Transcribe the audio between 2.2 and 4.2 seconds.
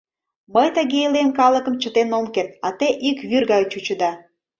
керт, а те ик вӱр гай чучыда.